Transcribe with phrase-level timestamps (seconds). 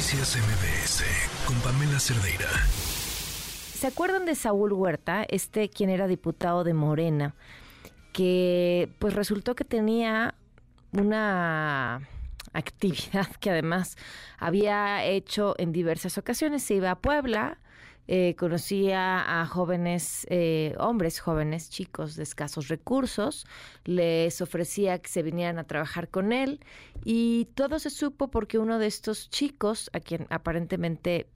[0.00, 1.04] Noticias MBS
[1.46, 2.48] con Pamela Cerdeira.
[3.74, 7.34] ¿Se acuerdan de Saúl Huerta, este quien era diputado de Morena,
[8.14, 10.36] que pues resultó que tenía
[10.92, 12.08] una
[12.54, 13.98] actividad que además
[14.38, 16.62] había hecho en diversas ocasiones.
[16.62, 17.58] Se iba a Puebla,
[18.08, 23.46] eh, conocía a jóvenes, eh, hombres jóvenes, chicos de escasos recursos,
[23.84, 26.60] les ofrecía que se vinieran a trabajar con él
[27.04, 31.28] y todo se supo porque uno de estos chicos, a quien aparentemente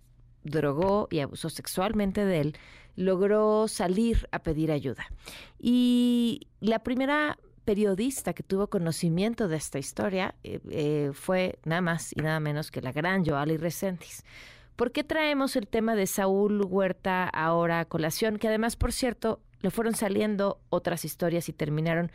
[0.42, 2.56] drogó y abusó sexualmente de él,
[2.96, 5.06] logró salir a pedir ayuda.
[5.58, 12.12] Y la primera periodista que tuvo conocimiento de esta historia eh, eh, fue nada más
[12.12, 14.24] y nada menos que la gran Joali Resentis.
[14.76, 18.38] ¿Por qué traemos el tema de Saúl Huerta ahora a colación?
[18.38, 22.10] Que además, por cierto, le fueron saliendo otras historias y terminaron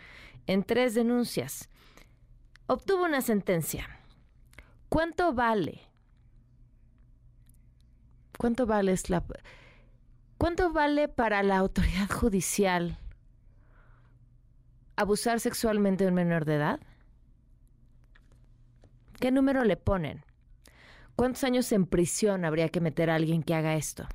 [0.45, 1.69] en tres denuncias.
[2.67, 3.87] Obtuvo una sentencia.
[4.89, 5.81] ¿Cuánto vale?
[8.37, 8.95] ¿Cuánto vale
[10.37, 12.97] ¿Cuánto vale para la autoridad judicial
[14.95, 16.79] abusar sexualmente de un menor de edad?
[19.19, 20.23] ¿Qué número le ponen?
[21.19, 24.05] ¿Cuántos años en prisión habría que meter a alguien que haga esto?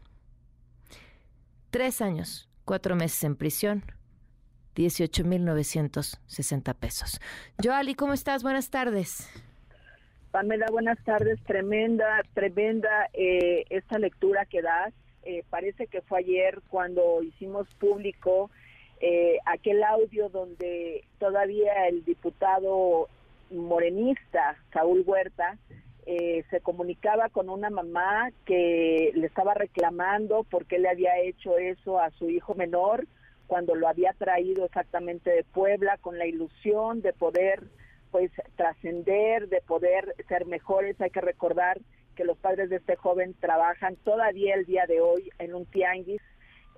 [1.71, 3.85] Tres años, cuatro meses en prisión,
[4.75, 7.21] 18.960 pesos.
[7.63, 8.43] Joali, ¿cómo estás?
[8.43, 9.29] Buenas tardes.
[10.31, 11.39] Pamela, buenas tardes.
[11.45, 14.95] Tremenda, tremenda eh, esta lectura que das.
[15.25, 18.51] Eh, parece que fue ayer cuando hicimos público
[19.03, 23.11] eh, aquel audio donde todavía el diputado
[23.51, 25.59] morenista, Saúl Huerta,
[26.07, 31.99] eh, se comunicaba con una mamá que le estaba reclamando porque le había hecho eso
[31.99, 33.07] a su hijo menor
[33.47, 37.63] cuando lo había traído exactamente de Puebla con la ilusión de poder
[38.11, 41.01] pues trascender, de poder ser mejores.
[41.01, 41.81] Hay que recordar
[42.15, 46.23] que los padres de este joven trabajan todavía el día de hoy en un tianguis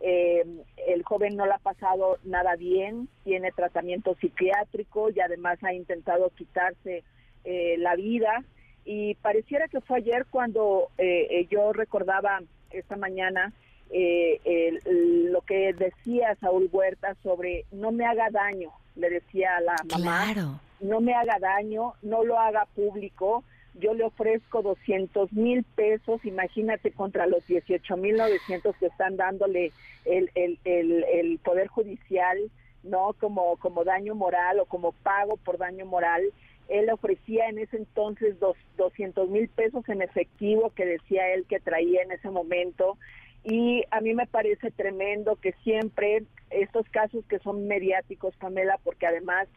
[0.01, 0.45] eh,
[0.87, 6.31] el joven no le ha pasado nada bien, tiene tratamiento psiquiátrico y además ha intentado
[6.31, 7.03] quitarse
[7.45, 8.45] eh, la vida.
[8.87, 13.53] Y pareciera que fue ayer cuando eh, yo recordaba esta mañana
[13.91, 20.59] lo que decía Saúl Huerta sobre no me haga daño, le decía a la mamá,
[20.81, 23.45] no me haga daño, no lo haga público,
[23.79, 29.73] yo le ofrezco 200 mil pesos, imagínate contra los 18 mil 900 que están dándole
[30.05, 32.39] el, el, el, Poder Judicial,
[32.83, 33.15] ¿no?
[33.21, 36.23] Como, como daño moral o como pago por daño moral.
[36.69, 41.61] Él ofrecía en ese entonces dos, 200 mil pesos en efectivo que decía él que
[41.61, 42.99] traía en ese momento.
[43.45, 49.07] Y a mí me parece tremendo que siempre estos casos que son mediáticos, Pamela, porque
[49.07, 49.49] además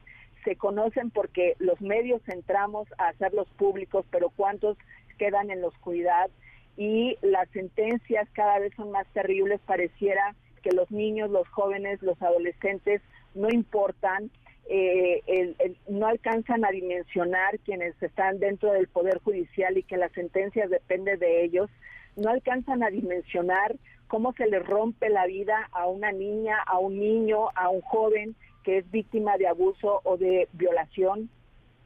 [0.43, 4.77] se conocen porque los medios entramos a hacerlos públicos, pero cuántos
[5.17, 6.29] quedan en la oscuridad
[6.77, 9.59] y las sentencias cada vez son más terribles.
[9.65, 13.01] Pareciera que los niños, los jóvenes, los adolescentes
[13.35, 14.31] no importan,
[14.72, 20.69] eh, no alcanzan a dimensionar quienes están dentro del Poder Judicial y que las sentencias
[20.69, 21.72] dependen de ellos,
[22.16, 23.75] no alcanzan a dimensionar
[24.07, 28.35] cómo se les rompe la vida a una niña, a un niño, a un joven
[28.63, 31.30] que es víctima de abuso o de violación,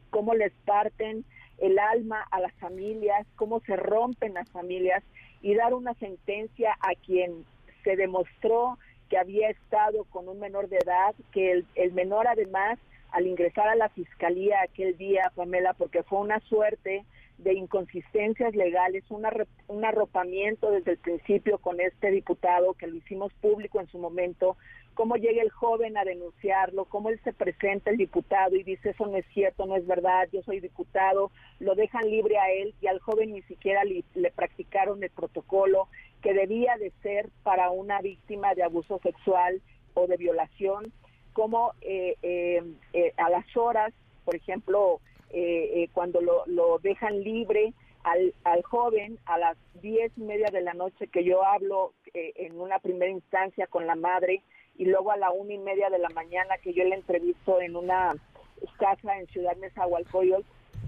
[0.09, 1.23] cómo les parten
[1.59, 5.03] el alma a las familias, cómo se rompen las familias
[5.41, 7.45] y dar una sentencia a quien
[7.83, 8.77] se demostró
[9.09, 12.79] que había estado con un menor de edad, que el, el menor además
[13.11, 17.05] al ingresar a la fiscalía aquel día, Pamela, porque fue una suerte
[17.37, 23.79] de inconsistencias legales, un arropamiento desde el principio con este diputado que lo hicimos público
[23.79, 24.57] en su momento,
[24.93, 29.05] cómo llega el joven a denunciarlo, cómo él se presenta el diputado y dice eso
[29.07, 32.87] no es cierto, no es verdad, yo soy diputado, lo dejan libre a él y
[32.87, 35.87] al joven ni siquiera le, practicaron el protocolo
[36.23, 39.61] que debía de ser para una víctima de abuso sexual
[39.93, 40.91] o de violación,
[41.33, 42.63] como eh, eh,
[42.93, 43.93] eh, a las horas,
[44.25, 44.99] por ejemplo,
[45.93, 47.73] cuando lo, dejan libre,
[48.03, 52.59] al, al, joven a las diez y media de la noche que yo hablo en
[52.59, 54.43] una primera instancia con la madre
[54.77, 57.75] y luego a la una y media de la mañana que yo le entrevisto en
[57.75, 58.15] una
[58.77, 60.45] casa en Ciudad Nezahualcóyotl,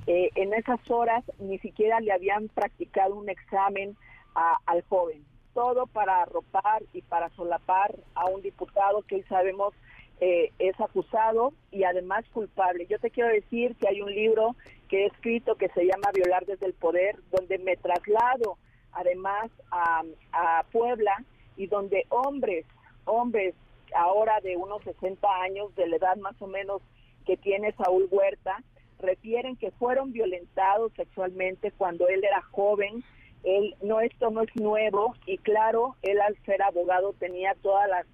[0.07, 3.97] eh, en esas horas ni siquiera le habían practicado un examen
[4.35, 5.23] al joven.
[5.53, 9.73] Todo para arropar y para solapar a un diputado que hoy sabemos
[10.19, 12.85] eh, es acusado y además culpable.
[12.87, 14.55] Yo te quiero decir que hay un libro
[14.89, 18.57] que he escrito que se llama Violar desde el Poder, donde me traslado
[18.91, 21.23] además a, a Puebla
[21.57, 22.65] y donde hombres,
[23.05, 23.55] hombres
[23.95, 26.81] ahora de unos 60 años, de la edad más o menos
[27.25, 28.63] que tiene Saúl Huerta,
[28.99, 33.03] refieren que fueron violentados sexualmente cuando él era joven.
[33.45, 38.05] Él, no, esto no es nuevo y claro, él al ser abogado tenía todas las,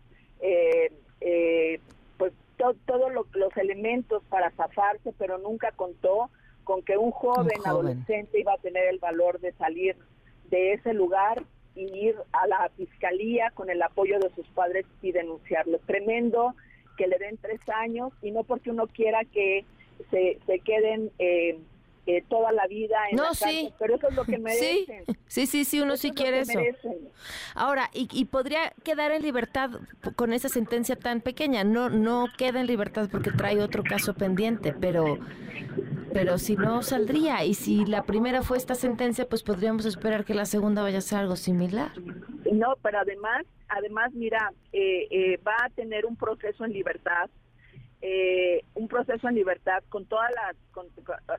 [0.42, 0.92] eh,
[1.22, 1.80] eh,
[2.18, 6.30] pues todos los elementos para zafarse, pero nunca contó
[6.64, 9.96] con que un joven, adolescente iba a tener el valor de salir
[10.50, 11.44] de ese lugar
[11.76, 15.80] y ir a la fiscalía con el apoyo de sus padres y denunciarlo.
[15.86, 16.56] Tremendo
[16.98, 19.66] que le den tres años y no porque uno quiera que
[20.10, 21.58] se, se queden eh,
[22.08, 23.72] eh, toda la vida en no, la sí.
[23.78, 25.04] pero eso es lo que merecen.
[25.28, 26.60] Sí, sí, sí, uno sí quiere eso.
[27.54, 29.70] Ahora, y, y, podría quedar en libertad
[30.16, 31.64] con esa sentencia tan pequeña.
[31.64, 35.20] No, no queda en libertad porque trae otro caso pendiente, pero,
[36.14, 37.46] pero si no saldría.
[37.46, 41.02] Y si la primera fue esta sentencia, pues podríamos esperar que la segunda vaya a
[41.02, 41.92] ser algo similar.
[42.52, 47.30] No, pero además, además, mira, eh, eh, va a tener un proceso en libertad
[48.02, 50.56] eh, un proceso en libertad con todas las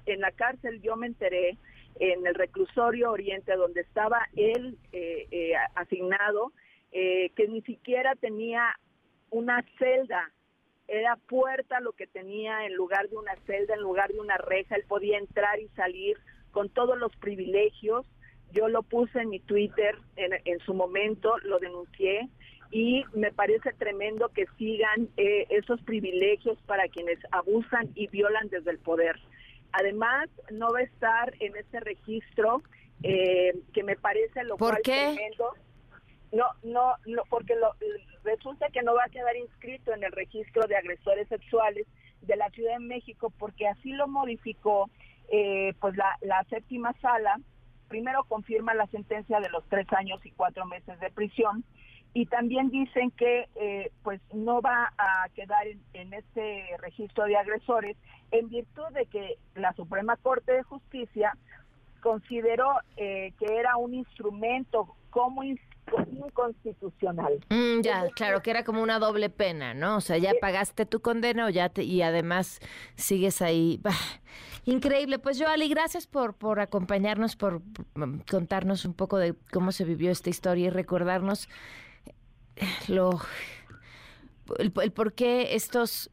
[0.06, 1.58] en la cárcel yo me enteré
[1.98, 6.52] en el reclusorio Oriente donde estaba él eh, eh, asignado
[6.92, 8.78] que ni siquiera tenía
[9.30, 10.30] una celda.
[10.86, 14.76] Era puerta lo que tenía en lugar de una celda en lugar de una reja.
[14.76, 16.18] Él podía entrar y salir
[16.50, 18.04] con todos los privilegios.
[18.52, 22.28] Yo lo puse en mi Twitter en, en su momento lo denuncié
[22.72, 28.70] y me parece tremendo que sigan eh, esos privilegios para quienes abusan y violan desde
[28.70, 29.20] el poder.
[29.72, 32.62] Además, no va a estar en ese registro
[33.02, 35.12] eh, que me parece lo ¿Por cual qué?
[35.14, 35.52] tremendo.
[36.32, 37.74] No, no, no, porque lo,
[38.24, 41.86] resulta que no va a quedar inscrito en el registro de agresores sexuales
[42.22, 44.88] de la Ciudad de México porque así lo modificó
[45.30, 47.38] eh, pues la, la séptima sala.
[47.88, 51.64] Primero confirma la sentencia de los tres años y cuatro meses de prisión
[52.14, 57.96] y también dicen que eh, pues no va a quedar en, este registro de agresores
[58.30, 61.36] en virtud de que la Suprema Corte de Justicia
[62.02, 67.44] consideró eh, que era un instrumento como inconstitucional.
[67.48, 69.96] Mm, ya, claro, que era como una doble pena, ¿no?
[69.96, 72.60] O sea, ya pagaste tu condena o ya te, y además
[72.94, 73.80] sigues ahí.
[74.64, 75.18] increíble.
[75.18, 77.62] Pues yo, Ali, gracias por, por acompañarnos, por
[78.30, 81.48] contarnos un poco de cómo se vivió esta historia y recordarnos
[82.88, 83.20] lo
[84.58, 86.10] el, por qué estos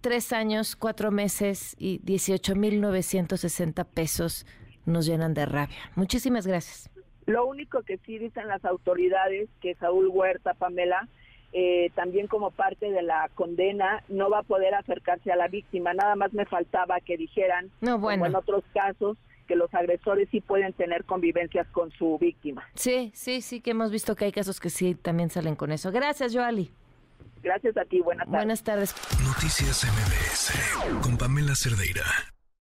[0.00, 4.46] tres años, cuatro meses y 18.960 pesos
[4.86, 5.76] nos llenan de rabia.
[5.96, 6.90] Muchísimas gracias.
[7.26, 11.08] Lo único que sí dicen las autoridades, que Saúl Huerta, Pamela,
[11.52, 15.92] eh, también como parte de la condena, no va a poder acercarse a la víctima.
[15.92, 18.24] Nada más me faltaba que dijeran, no, bueno.
[18.24, 19.18] como en otros casos,
[19.48, 22.68] que los agresores sí pueden tener convivencias con su víctima.
[22.74, 25.90] Sí, sí, sí, que hemos visto que hay casos que sí también salen con eso.
[25.90, 26.70] Gracias, Joali.
[27.42, 28.38] Gracias a ti, buenas tardes.
[28.38, 28.94] Buenas tardes.
[29.24, 32.04] Noticias MBS con Pamela Cerdeira.